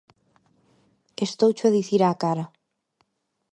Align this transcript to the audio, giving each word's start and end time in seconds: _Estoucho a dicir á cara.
_Estoucho 1.25 1.63
a 1.67 1.73
dicir 1.77 2.01
á 2.09 2.11
cara. 2.23 2.45